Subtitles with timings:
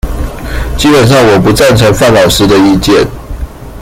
[0.77, 3.05] 基本上我不贊成范老師的意見